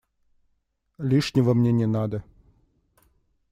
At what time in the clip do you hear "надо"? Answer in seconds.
1.85-2.23